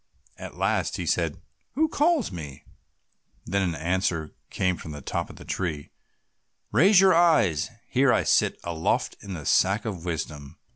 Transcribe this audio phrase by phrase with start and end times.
[0.35, 1.39] At last he said,
[1.75, 2.63] "Who calls me?"
[3.45, 5.91] Then an answer came from the top of the tree,
[6.71, 10.57] "Raise your eyes; here I sit aloft in the Sack of Wisdom.